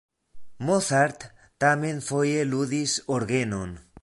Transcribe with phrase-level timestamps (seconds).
[0.69, 1.27] Mozart
[1.65, 3.83] tamen foje ludis orgenon.